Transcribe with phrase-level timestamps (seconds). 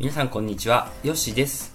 [0.00, 1.74] 皆さんこんにちは、ヨシです。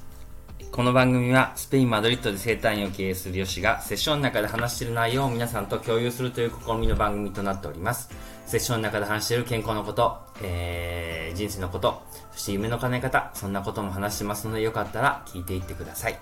[0.71, 8.09] この番組はスペイン・マドリッドで生態院を経営するヨシがセッションの中で話している内容を皆さんと共有するという試みの番組となっております。
[8.45, 12.01] セッションの中で話している健康のこと、えー、人生のこと、
[12.31, 16.17] そして夢の叶え方、そんなことも話してますのでよかったら聞いていってください。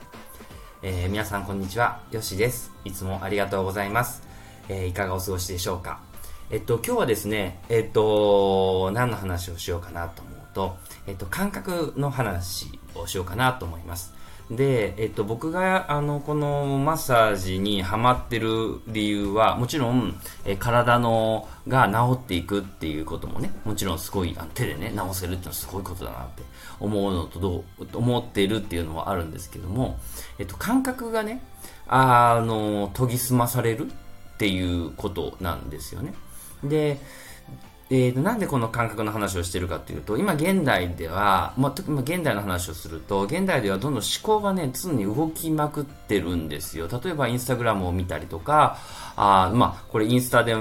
[0.82, 2.72] えー、皆さんこんにちは、ヨシです。
[2.84, 4.24] いつもありがとうございます。
[4.70, 6.00] えー、いかがお過ごしでしょうか
[6.50, 14.14] えっと、今日はですね、えっと、何の話をしようかなと思と、えっと、感覚の話をしようかなと思います。
[14.52, 26.44] で、えっと、僕が、あの、このマッサージにハマってる理由は、もちろん、え体の、が治っていくっていうこともね、もちろんすごい、あの手でね、治せるっていうのはすごいことだなって
[26.82, 29.98] 思うのと、どう、思ってるっていうのはあるんですけども、
[30.38, 31.42] えっと、感覚がね、
[31.88, 36.14] あの、研ぎ澄まされるっていうことなんですよね。
[36.62, 37.00] で、
[37.94, 46.88] えーと、なんでこの感覚の話をしてるかというと、今現代では、まあ、特に現代の話をすると、現代ではどんどん思考がね、常に動きまくってるんですよ。
[46.88, 48.78] 例えばインスタグラムを見たりとか、
[49.18, 50.56] あまあ、これインスタで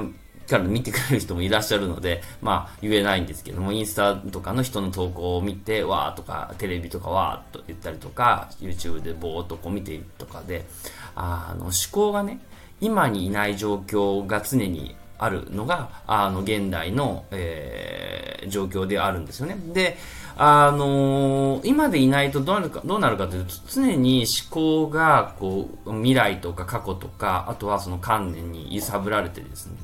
[0.50, 10.66] から見てくれる人もいらっしゃるので、まあ、言えないんですけども、インスタとかの人の投稿を見て、わーとか、テレビとかわーっと言ったりとか、YouTube でぼーっとこう見てるとかで、
[11.14, 12.40] あの、思考がね、
[12.80, 19.56] 今にいない状況が常にあるのが、あの、現代の、えー、状況であるんですよね。
[19.74, 19.98] で、
[20.36, 29.76] あのー、今でいないとどうなるか、どうなるかというと、常に思考が、こう、未来とか過去とか、あとはその観念に揺さぶられてですね、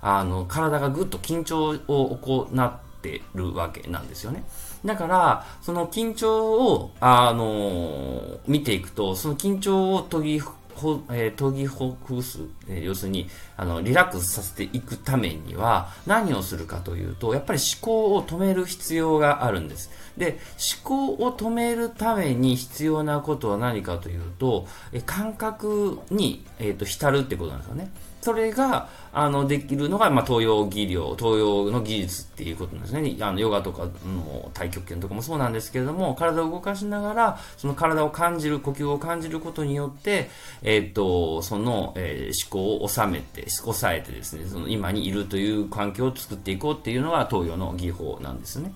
[0.00, 4.44] あの、体がぐっと緊張を行ってるわけなんですよね。
[4.86, 10.40] だから、その緊張を、あのー、見ていくと、その緊張を研ぎ
[10.78, 19.90] ほ、えー、研ぎほぐす、えー、要するに、あの、リラックスさせていくためには、何をするかというと、やっぱり思考を止める必要があるんです。
[20.16, 20.38] で、
[20.82, 27.90] 思考を止めるために必要なことは何かというと、え感覚に、えっ、と、浸るってことなんですよね。
[28.20, 33.16] それが、あの、できるのが、まあ、東洋技量、東洋の技術っていうことなんですね。
[33.20, 40.30] あの、ヨガとかの太極拳とかもそうなんですけれども、体を動かしながら、その体を感じる、呼吸を感じることによって、
[40.62, 48.72] えっ、と、その、えー、思考を収めて、抑えてですね、その今にいるという環境を作っていこうっていうのが東洋の技法なんですね。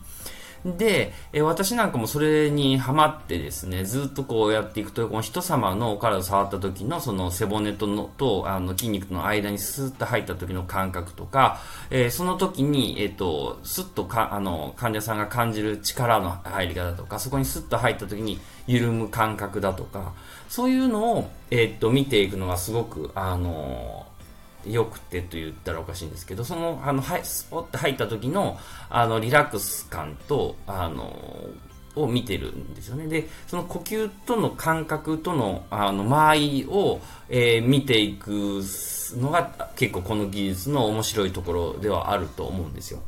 [0.65, 11.59] で、え私なんかもそれにハマってですね、ずっとこうやっていくと、この人様のお体を触った時のその背骨とのとあの筋肉の間にスーッと入った時の感覚とか、
[11.91, 20.13] えー、その時に、えっ、ー、と、スッとかあの患者さんが感じる力の入り方とか、そこにスッと入った時に緩む感覚だとか、
[20.49, 24.07] そういうのを、えっ、ー、と、見ていくのがすごく、あの
[24.67, 28.59] 良くてと言ったらおかしいんですけど、その、あの、はい、スポッて入った時の、
[28.89, 31.15] あの、リラックス感と、あの、
[31.95, 33.07] を見てるんですよね。
[33.07, 38.63] で、その呼吸との感覚との、あの、間合いを、えー、見ていく
[39.17, 43.01] のが結構この技術の面白いところではあると思うんですよ。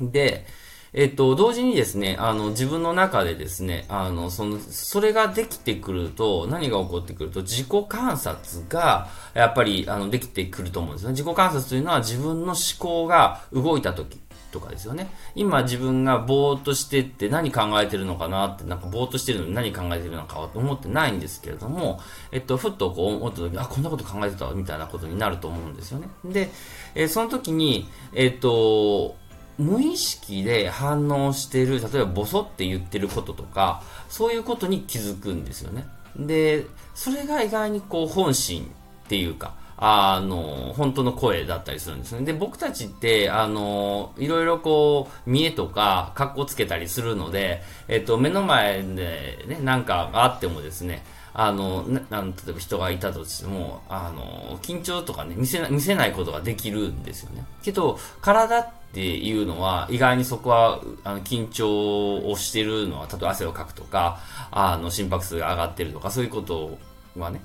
[0.00, 0.46] で、
[0.92, 11.12] えっと、同時にですね、あの、自分の中でですね、あの、その、それができてくると、何が起こってくると、自己観察が、やっぱり、あの、できてくると思うんですね。
[11.12, 14.18] 自己観察というのは自分の思考が動いた時
[14.50, 15.10] とかですよね。
[15.34, 22.00] 今自分がぼーっとしてって何考えてるのかなって、なんかぼーっとしてるのに何考えてるのかは思ってないんですけれども、
[22.32, 26.08] えっと、ふっとこう思った時、あ、こんなこと考えてた、みたいなことになると思うんですよね。
[26.24, 26.50] で、
[26.94, 29.16] えー、その時に、えっと、
[29.58, 35.86] 無意識で反応してる、例えばボソって言ってることとか、そういうことに気づくんですよね。
[36.16, 36.64] で、
[36.94, 38.72] それが意外にこう本心
[39.04, 42.24] っていうか、あの、本当の声だったりするんですね。
[42.24, 51.04] で、僕たちって、あの、いろいろこう、見栄とか、格好つけたりするので、えっと、目の前でね、なんかあってもですね、
[51.40, 57.44] あの、な例えば人がいたとしても、あの、緊張とかね、見せな見せないことができるんですよね。
[57.62, 64.18] けど、体っていうのは、意外にそこは、あの、緊張をしてるのは、例えば汗をかくとか、
[64.50, 66.76] あの、心拍数が上がってるとか、そういうこと
[67.16, 67.40] はね、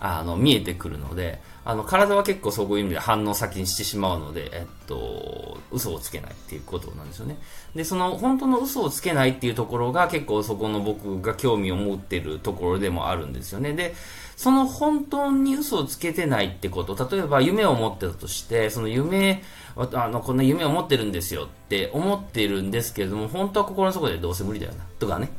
[0.00, 7.36] あの、見えてくるので、あの、体は結構そういう意味で反応先にしてしまうので、えっと、嘘をつけないっていうことなんですよね。
[7.76, 13.74] で、その、本当の嘘をつけないっていうところが結構そこの僕が興味を持ってるところでもあるんですよね。
[13.74, 13.94] で、
[14.34, 19.42] その本当に嘘をつけてないってこと、例えば夢を持ってたとして、その夢、
[19.76, 25.32] あの、こんな夢を持ってるんですよって思ってるんですけれども、本当は心の底でどうせ無理だよな、とかね。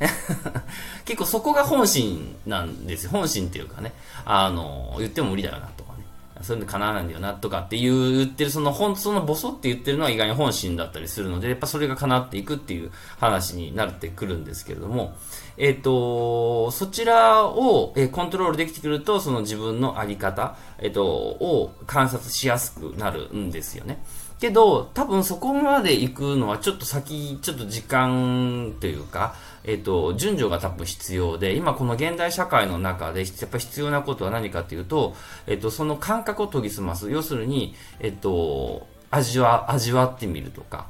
[1.04, 3.10] 結構そこが本心なんですよ。
[3.10, 3.92] 本心っていうかね。
[4.24, 5.89] あの、言っても無理だよな、と。
[6.42, 15.14] そういうの叶わないんだよな、とかっていう言ってる、その本、そのボソって言ってるのは意外に本心だったりするので、やっぱそれが叶っていくっていう話になってくるんですけれども、
[15.56, 24.02] えっ、ー、と、そちらを、えコントロールできてくると、その自分のあり方、えっ、ー、と、を観察しやすくなるんですよね。
[24.40, 29.34] けど、多分そこまで行くのはちょっと先、ちょっと時間というか、
[29.64, 35.14] えっ、と、順序が多分必要で、今この現代社会の中で、やっぱ必要なことは何かというと、
[35.46, 37.10] えっ、と、その感覚を研ぎ澄ます。
[37.10, 40.86] 要するに、えっ、と、味わ、味わってみるとか、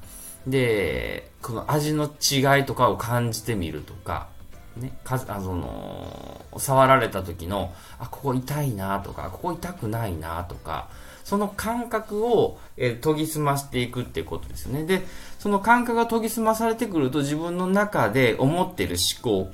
[0.47, 4.29] で、この味の違いとかを感じてみるとか、
[4.76, 10.88] ね、かあの触られた時の、あ、ここ痛いなとか、ここ痛くないなとか、
[11.25, 14.84] その感覚を、え、研ぎ澄ましていくっていうことですね。
[14.84, 15.06] で、
[15.38, 19.52] その感覚が研ぎ澄まされてくると自分の中で思ってる思考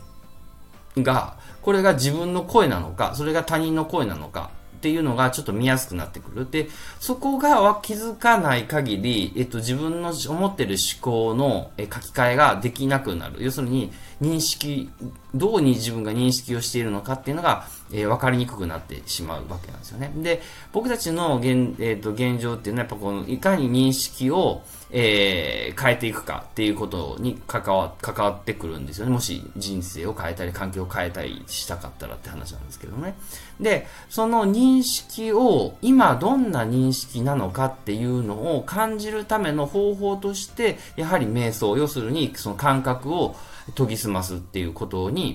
[1.03, 6.49] が、これが自分の声なのか、それが他人の声なのか、っていうのがちょっと見やすくなってくる。
[6.49, 6.69] で、
[7.01, 13.43] そこが気づかない限り、えっと、自分の思ってる思考の書き換えができなくなる。
[13.43, 13.91] 要するに、
[14.21, 14.91] 認識、
[15.39, 20.13] どうに自分が認識をしているのかっていうのが、えー、分かりにくくなってしまうわけなんですよね。
[20.17, 20.43] で、
[20.73, 29.13] 僕たちの現,、えーと、現状っていうのは、やっぱこの、いかに認識を、えー、変えていくかっていうことに関わ関わってくるんですよね。
[29.13, 33.15] もし人生を変えたり、環境を変えたりしたかったらって話なんですけどね。
[33.61, 43.37] で、その認識を今どんな認識なのかっていうのを感じるための方法として、やはり瞑想、要するにその感覚を
[43.75, 45.26] 研ぎ澄ますっていうことに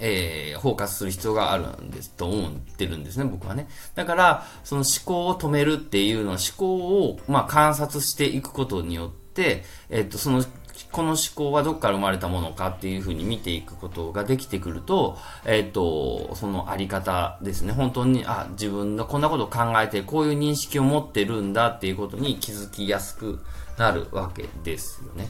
[0.00, 3.68] えー、フォーカスする必要があるんです、と思ってるんですね、僕はね。
[3.94, 10.44] だから、その思考を止めるっていうのは思考を、まあ、観察していくことによって、えっ、と、その、
[10.90, 17.72] この思考はどっから生まれたものかっていうふうに見ていくことができてくると、えっ、と、そのあり方ですね。
[17.72, 23.40] 本当に、あ、自分がこんなことを考えて、こういう認識を持ってるんだっていうことに気づきやすく
[23.78, 25.28] なるわけですよね。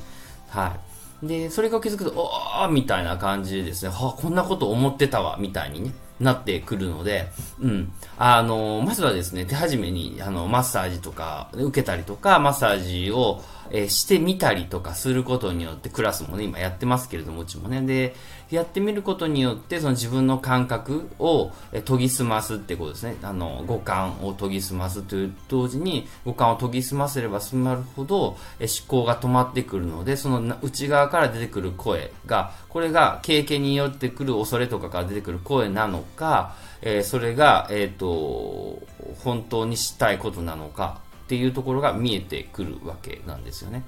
[0.49, 0.90] はい。
[1.23, 7.29] で、それが気づくと、おーみたいな感じでですね、はあこんなこと思ってたわ、みたいにね、なってくるので、
[7.61, 7.93] うん。
[8.19, 17.83] あの、まずはですね、手始めに、あの、マッサージとか、受けたりとか、マッサージを、えー、してみたりとかすることによって、クラスもね、今やってますけれども、うちもね。
[17.83, 18.15] で、
[18.51, 23.17] やってみることによって、その自分の感覚を、え研ぎ澄ますってことですね。
[23.23, 38.83] あの、五感を研ぎ澄ますという同時に、五感を研ぎ澄ませれば済まるほど、え思考が止まってくるので、その内側から出てくる声が、これが経験によってくる恐れとかから出てくる声なのか、えー、それが、えっ、ー、と、
[39.23, 41.01] 本当にしたいことなのか、
[41.31, 43.85] ていうところが見えてくるわけなんですよね。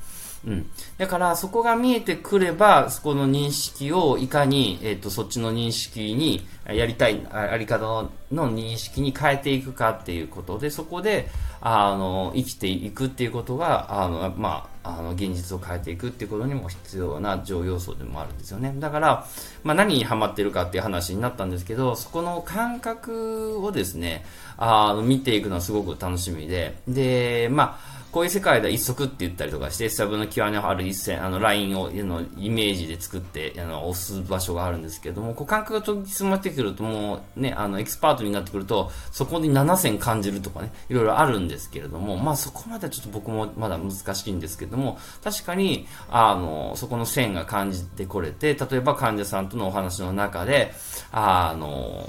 [0.47, 0.71] うん。
[0.99, 11.29] だから、そこが見えてくれば、そこの認識をいかに、えっ、ー、と、そっちの認識に、やりたい、あり方の認識に変えていくかっていうことで、そこで、
[11.61, 18.75] あの、生きていくっていうことが、あの、まあ、あの、現実を変えていくっていうことにも必要な重要素でもあるんですよね。
[18.79, 19.27] だから、
[19.63, 24.25] まあ、何にハマってるかっていう話になったんですけど、そこの感覚をですね、
[24.57, 50.75] あの、見ていくのはすごく楽しみで、で、まあ、こういう世界では一足って言ったりとかして、スタブの極のある一線、あの、ラインを、の、イメージで作って、あの、押す場所があるんですけれども、こう、感覚が研ぎ澄まってくると、もう、ね、あの、エキスパートになってくると、そこに7線感じるとかね、いろいろあるんですけれども、まあ、そこまではちょっと僕もまだ難しいんですけども、確かに、あの、そこの線が感じてこれて、例えば患者さんとのお話の中で、
[51.13, 52.07] あの、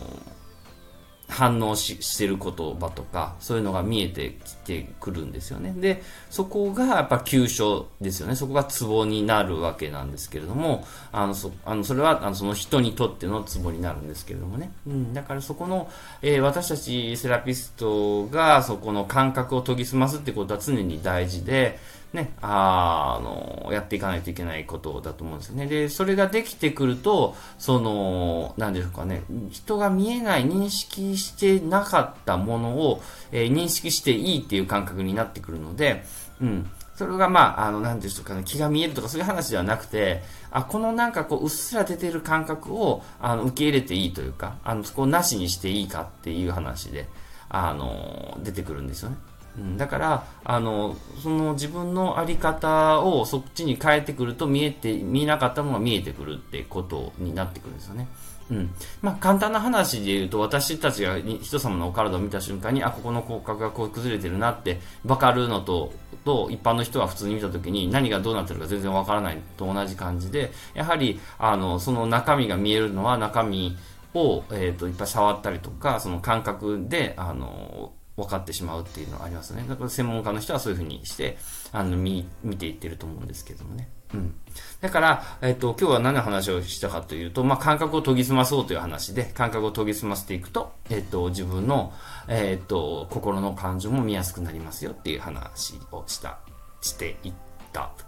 [1.34, 5.74] 反応ししてる言葉とか、そういうのが見えてきてくるんですよね。
[5.76, 8.36] で、そこがやっぱ急所ですよね。
[8.36, 14.72] そこがツボになるわけなんですけれども、あの、そあのそれはあのその人にとってのツボになるんですけれどもね。
[14.86, 15.90] うん、だからそこの、
[16.22, 21.80] えー、私たちセラピストがそこの感覚を研ぎ澄ますってことは常に大事で、
[22.14, 25.66] ね、あの、やっていかないといけないことだと思うんですよね。
[25.66, 33.02] で、それができてくると、その、なんでしょうかね、人が見えない、認識してなかったものを、
[33.32, 36.04] えー、認識していいっていう感覚になってくるので、
[36.40, 36.70] うん。
[36.96, 47.08] それがまあ、あの、なんでしょうかね、気が見えるとかそういう話ではなくて、あ、このなんかこう、うっすら出てる感覚を、あの、受け入れていいというか、あの、そこをなしにしていいかっていう話で、
[47.50, 49.18] あの、出てくるんですよね。
[49.58, 58.08] うん、だから、あの、その自分のあり方をそっちに変えてくると見えて、見えなかったものが見えてくるってことになってくるんですよね。
[58.50, 58.74] うん。
[59.02, 65.94] まあ、簡単な話で言うと、私たちが人様のお体を見た瞬間に、あ、ここの骨格がこう崩れてるなって分かるのと、
[66.26, 73.78] と、一般の人は普通に見た時に何がどうなってるか全然分からないと同じ感じで、やはり、あの、その中身が見えるのは中身
[74.14, 79.66] を、え、ー、と、いっぱい触ったりとか、その感覚で、あの、分かってしまうっていうのはありますね。
[79.68, 81.38] だから専門家の人はそういうふうにして、
[81.72, 83.90] あの、見、見ていってると思うんですけどもね。
[84.14, 84.36] うん。
[84.82, 91.94] だから、えっ、と、今日は何の話をしたかというと、まあ、感覚を研ぎ澄まそうという話で、感覚を研ぎ澄ませていくと、えっ、と、自分の、
[92.28, 96.40] えっ、と、心の感情も見やすくなりますよっていう話をした、
[96.82, 97.43] していって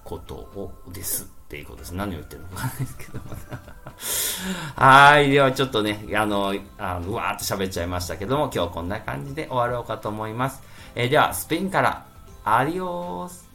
[0.05, 1.91] ことをですっていうことです。
[1.91, 3.25] 何を言ってるのかわかんないですけども。
[4.75, 5.31] はい。
[5.31, 10.61] ではちょっとね、あの、あのうわーっと喋っちゃいましたけども、今日こんな感じで終わろうかと思います。
[10.93, 12.05] えー、では、スペインから、
[12.45, 13.49] アディオース